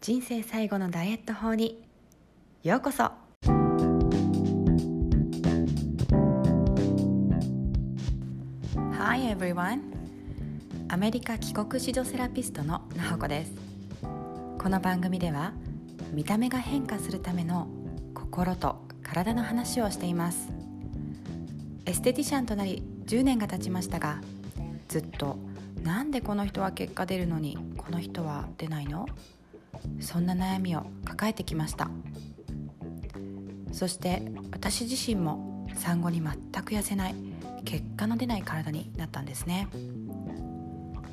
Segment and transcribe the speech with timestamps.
[0.00, 1.82] 人生最後のダイエット法に。
[2.62, 3.10] ようこそ。
[8.92, 9.80] Hi everyone.
[10.88, 13.52] アメリカ帰国子女セラピストのなほこです。
[14.58, 15.52] この番組では
[16.12, 17.66] 見た目が変化するための
[18.14, 20.50] 心と体の話をしています。
[21.86, 24.20] エステティシャンとなり10年が経ちましたが
[24.88, 25.38] ずっと
[25.82, 29.06] なんでこの人は結果出るのにこの人は出ないの？
[30.00, 31.90] そんな悩みを抱えてきました。
[33.72, 34.22] そして
[34.52, 36.32] 私自身も産後に全
[36.62, 37.14] く痩せない
[37.64, 39.68] 結果の出ない体になったんですね。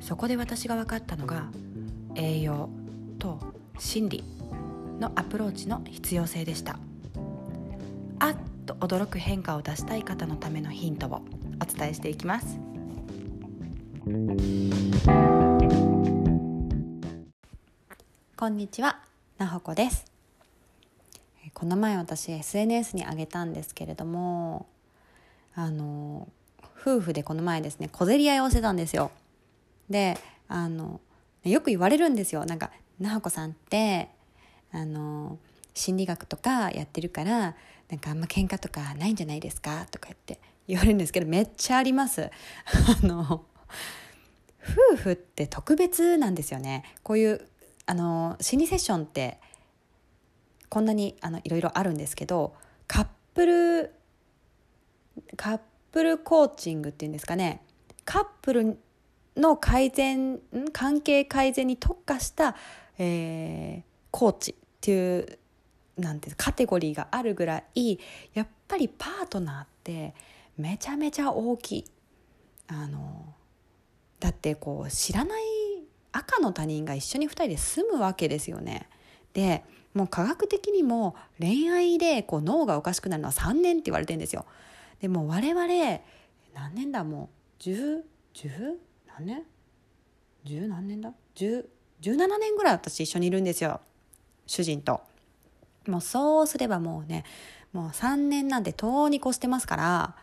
[0.00, 1.50] そこで私が分かったのが
[2.14, 2.68] 栄養
[3.18, 3.38] と
[3.78, 4.24] 心理
[4.98, 6.78] のアプローチの必要性でした。
[8.18, 11.22] あっと驚く変化を出したい方のためのヒントを
[11.62, 12.58] お伝えしていきます。
[18.40, 18.98] こんにちは
[19.36, 20.06] なほこです。
[21.52, 24.64] この前私 SNS に上げたんですけれども
[25.54, 26.26] あの
[26.80, 29.10] 夫婦でこの前ですね小競り合いをしてたんですよ。
[29.90, 30.16] で
[30.48, 31.02] あの
[31.44, 32.46] よく言われるんですよ。
[32.46, 34.08] なんか「なほこさんって
[34.72, 35.38] あの
[35.74, 37.54] 心理学とかやってるから
[37.90, 42.30] なんかあんま喧嘩とかないんじゃないですか?」とか言って言われるんですけどめっちゃあります。
[43.02, 43.44] あの
[44.62, 46.84] 夫婦って特別なんですよね。
[47.02, 47.49] こういう
[47.90, 49.40] あの心理セッションって
[50.68, 52.54] こんなにあのいろいろあるんですけど
[52.86, 53.92] カップル
[55.34, 55.60] カッ
[55.90, 57.64] プルコーチングっていうんですかね。
[58.04, 58.78] カップル
[59.36, 60.38] の改善
[60.72, 62.54] 関係改善に特化した、
[62.96, 63.82] えー、
[64.12, 65.38] コーチっていう
[65.98, 67.98] なんてカテゴリーがあるぐらい
[68.34, 70.14] やっぱりパートナーって
[70.56, 71.84] めちゃめちゃ大きい。
[72.68, 73.34] あの
[74.20, 75.42] だってこう知らない
[76.12, 78.88] 赤の他人が一緒に2人で住むわけですよね。
[79.32, 79.64] で
[79.94, 84.44] もう科学的にも恋愛でこう脳がおかしくなるのは3年って言われてるんですよ。
[85.00, 85.66] でも我々
[86.54, 87.04] 何年だ？
[87.04, 87.30] も
[87.60, 88.02] う1010
[89.06, 89.42] 何年
[90.44, 91.66] ?10 何年だ ?10
[92.00, 93.80] 17年ぐらい私一緒にいるんですよ
[94.46, 95.02] 主人と。
[95.86, 97.24] もうそうすればもうね
[97.72, 100.16] もう3年なんてとうに越してますから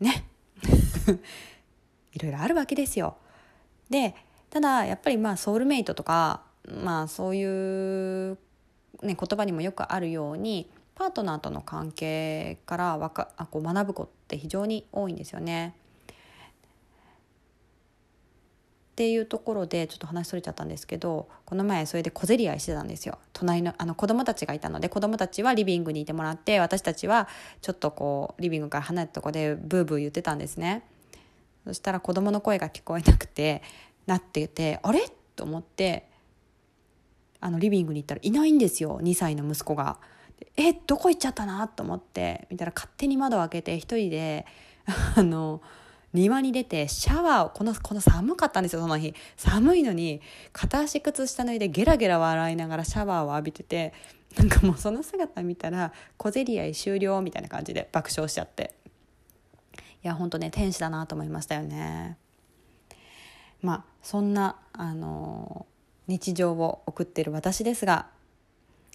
[0.00, 0.26] ね
[2.12, 3.16] いろいろあるわけですよ。
[3.90, 4.14] で
[4.52, 8.36] ただやっぱりまあソウルメイトとかまあそういう、
[9.02, 15.74] ね、言葉にもよくあるようにパートナーとの関係からかこう学ぶ子って非常に多いんですよね。
[18.92, 27.26] っていうところでちょっと話それちゃったんですけどこの前それで小競り合いしてたんですよ隣のあの子供たちがいたので子供たちはリビングにいてもらって私たちは
[27.62, 30.84] ちょっとこうリビングから離れたとこでブーブー言ってたんですね
[31.64, 33.62] そしたら子供の声が聞こえなくて
[34.06, 35.00] なっててあれ？
[35.36, 36.08] と思って
[37.40, 39.98] あのリビングに行ったらいないんですよ2歳の息子が。
[40.56, 41.68] えどこ行っちゃったな？
[41.68, 44.46] と思って見たら勝手に窓を開けて一人で
[45.16, 45.62] あの
[46.12, 50.20] 庭に出てシャワーをこのこの寒かったんですよその日寒いのに
[50.52, 53.94] 片足靴下脱いでゲラゲラ笑いながらシャワーを浴びてて
[54.36, 58.74] なんかもうその姿見たら小競り合い終了みたいな感じで爆笑しちゃって
[60.04, 62.18] いやほんとね天使だなと思いましたよね。
[63.62, 65.66] まあそんなあの
[66.08, 68.06] 日常を送っている私ですが、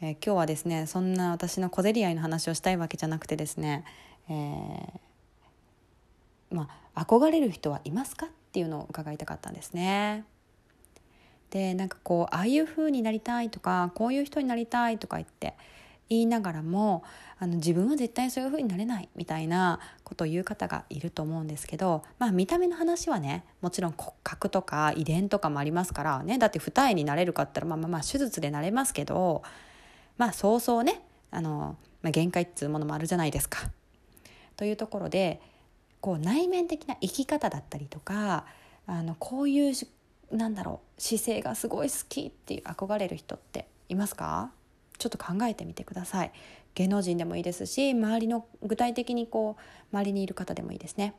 [0.00, 3.84] えー、今日はですねそんな私の小競り合いの話をしたいわけじゃなくてですね、
[4.28, 10.24] えー、まあ、憧れる人はいますかっていうのを伺いたかったんですね。
[11.50, 15.54] でなんかこうああいう風になりたいとかこういう人になりたいとか言って
[16.10, 17.04] 言いながらも
[17.38, 29.42] あの自分は絶対そういう風になれないみたいなことを言う方がいると思うんですけど、まあ、見た目の話はねもちろん骨格とか遺伝とかもありますからねだって二重になれるかったらまあまあまあ手術でなれますけど
[30.18, 31.00] まあそうそうね
[31.30, 33.70] あの、まあ、限界っつうものもあるじゃないですか。
[34.56, 35.40] というところで
[36.00, 38.44] こう内面的な生き方だったりとか
[38.86, 39.74] あのこういう
[40.32, 44.50] なんだろう姿勢がすごい好きっていう憧れる人っていますか？
[45.00, 46.32] ちょっと考えてみてください。
[46.74, 51.14] 芸能人でもいいですし周りの具体的にこう周りにいる方でもいいですね。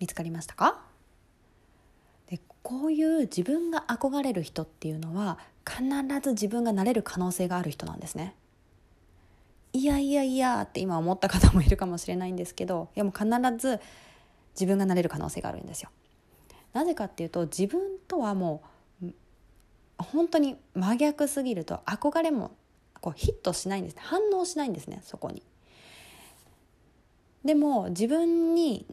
[0.00, 0.80] 見つかりましたか？
[2.28, 5.84] でこういう自分が憧れる人っていうのは必
[6.22, 8.34] ず自分がなれる可能性がある人なんですね。
[9.72, 13.28] いやいやいやって今思った方もいるかもしれないんですけどいやもう必
[13.58, 13.78] ず
[14.54, 15.90] 自分がなれる可能性があるんですよ。
[16.72, 18.68] なぜかっていうと自分とはもう
[19.98, 22.52] 本当に真逆すぎると憧れも
[23.00, 25.42] こうヒットしないんです反応しないんですねそこに。
[27.44, 28.84] でも自分に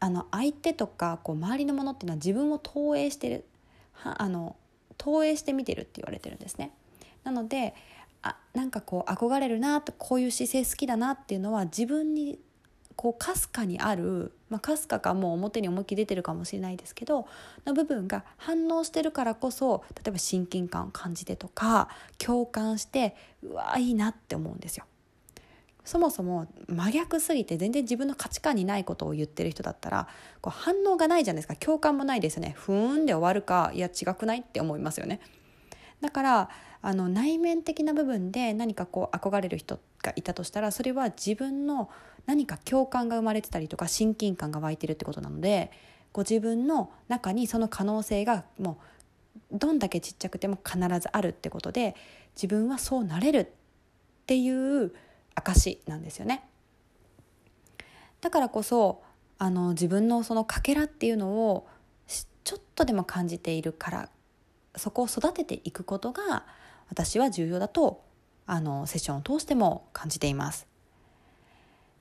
[0.00, 3.44] あの相手とかこう周りのものっていうのは自分を投影してる
[3.92, 4.56] はあの
[4.96, 6.70] 投影して見てるって言われてるんですね。
[7.24, 7.74] なので
[8.22, 12.38] あなんかこう憧れるなとこういう姿勢好きだなっていうのは自分に
[12.98, 17.28] こうかすかにあるかすかかもう表に思いっきり出てるかもしれないですけど
[17.64, 23.14] の部分が反応してるからこそ例えば親近感を感じてとか共感して
[23.44, 24.84] うわいいなって思うんですよ。
[25.84, 30.08] そもそも真逆すぎて全然自分の価値観にないことを言ってる人だったら
[30.40, 31.54] こう反応がないじゃないですか。
[31.54, 32.54] 共感もないですよね。
[32.58, 35.20] ふーんで終わるかいや違くないって思いますよね。
[36.00, 36.50] だから
[36.82, 41.90] あの内面的な部分で何かこう憧れる人がいたとしたらそれは自分の
[42.28, 45.72] 何か共感が生まれてたりとか親近感が湧いてるってことなので
[46.12, 48.78] ご自分の中にその可能性がも
[49.50, 51.96] うどんだけちっちゃくても必ずあるってことで
[52.36, 53.46] 自分はそうなれるっ
[54.26, 54.92] ていう
[55.34, 56.44] 証なんですよね。
[58.20, 59.02] だからこそ
[59.38, 61.66] あの自分のそのかけらっていうのを
[62.44, 64.10] ちょっとでも感じているから
[64.76, 66.44] そこを育てていくことが
[66.90, 68.04] 私は重要だと
[68.44, 70.67] あのセッションを通しても感じています。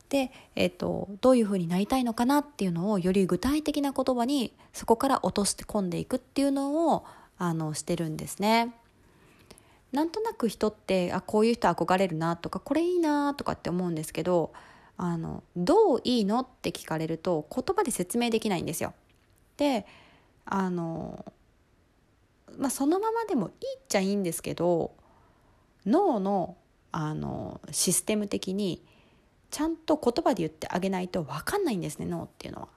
[0.09, 7.05] で、えーと、どういうふうになりたいのかなっていうのをより具体的な言葉にそこから落とし込んでいくっていうのを
[7.37, 8.73] あのしてるんですね。
[9.91, 14.51] なんとなく人ってあこういう人憧れるなとかこれいいなとかって思うんですけど
[14.97, 18.93] あのどういいのって聞かれると言葉で説明できないんですよ。
[19.55, 19.85] で
[20.45, 21.25] あの、
[22.57, 24.91] まあ、そのままでもいいっちゃいいんですけど
[25.85, 26.57] 脳の
[26.91, 28.81] あのシステム的に
[29.49, 32.67] ちゃんと言葉で言ってあげないと分かんないんですね脳っていうのは。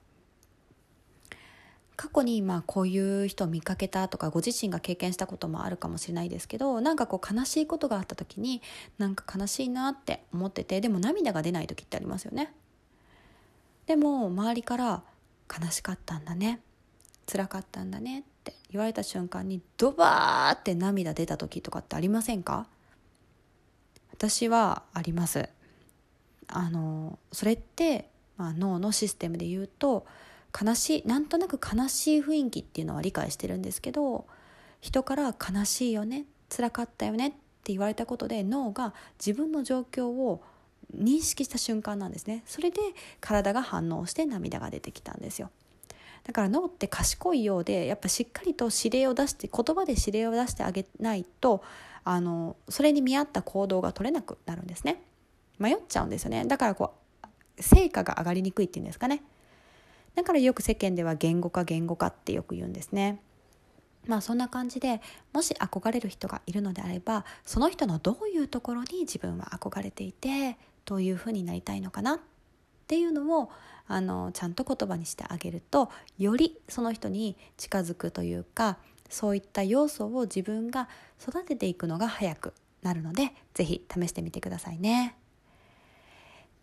[1.97, 8.63] 過去にまあこういう人を見かけたとかご自身が経験したこともあるかもしれないですけどなんかこう悲しいことがあった時に
[8.97, 12.55] なんか悲しいなって思っててでも涙が出ない時ってありますよね。
[13.85, 15.03] でも周りから
[15.47, 16.61] 悲しかったんだね
[17.31, 22.65] 辛かったんだねって言われた瞬間にドバーって涙出た時とかってありませんか？
[24.11, 25.49] 私はあります
[26.51, 30.05] あのそれって、まあ、脳のシステムで言うと
[30.59, 34.25] 悲しいなんとなく悲しい雰囲気っていうのは理解してるんですけど
[34.81, 37.31] 人から悲しいよね辛かったよねっ
[37.63, 40.43] て言われたことで脳が自分の状況を
[40.97, 42.43] 認識した瞬間なんですね。
[42.45, 42.81] それで
[43.21, 45.49] 体が反応して涙が出てきたんですよ。
[46.23, 51.63] だから脳って賢いようでやっぱしっかりと指令を出して言葉で指令を出してあげないと
[52.03, 55.01] あのそれに見合った行動が取れなくなるんですね。
[55.61, 56.45] 迷っちゃうんですよね。
[56.45, 56.93] だからこ
[57.57, 59.23] う成果が上がりにくいっていうんですかね。
[60.15, 63.21] だからよく世間では言語化言語化ってよく言うんですね。
[64.07, 72.19] まあそんな感じでもし憧れる人がいるのであればその人のどういうところに自分は憧れていてどういうふうになりたいのかなっ
[72.87, 73.51] ていうのを
[73.87, 78.77] あのちゃんと言葉にしてあげるとよりその人に近づくというか
[79.09, 80.87] そういった要素を自分が
[81.21, 85.20] 育てていくのが早くなるので是非試してみてくださいね。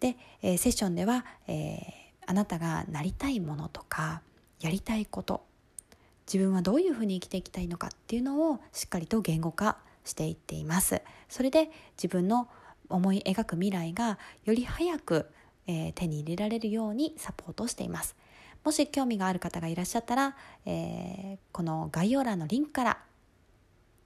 [0.00, 4.22] で、えー、セッションでは、えー、あなたがなりたいものとか
[4.60, 5.42] やりたいこと
[6.32, 11.00] 自分はどういうふうに生きていきたいのかっていうのをしっかりと言語化していっています。
[11.28, 12.48] それで自分の
[12.88, 15.26] 思い描く未来がより早く、
[15.66, 18.14] えー、手に入れられるようにサポートしています。
[18.64, 20.36] もし興味がある方がいらっしゃったら、
[20.66, 22.98] えー、この概要欄のリンクから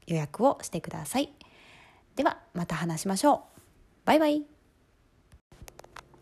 [0.07, 1.33] 予約をしてください。
[2.15, 3.61] ではまた話しましょう。
[4.05, 4.52] バイバイ。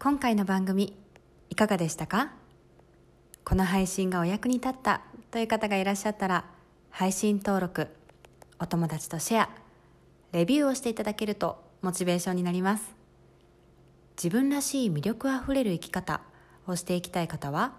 [0.03, 0.97] 今回の番組
[1.51, 2.33] いかがでしたか？
[3.45, 6.47] この配信がお役に立ったという方がいらっしゃったら
[6.89, 7.87] 配信登録
[8.59, 9.49] お友達とシェア
[10.33, 12.95] レビューをしていただけるとモチベーションになります
[14.17, 16.23] 自分らしい魅力あふれる生き方
[16.67, 17.73] をしていきたい方は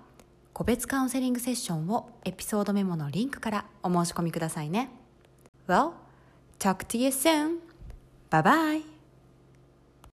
[0.53, 4.91] 個別カウンセリングセッションをエピソードメモのリンクからお申し込みくださいね
[5.67, 5.93] Well,
[6.59, 7.59] talk to you soon.
[8.29, 8.90] Bye bye.